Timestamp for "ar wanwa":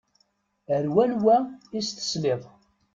0.75-1.37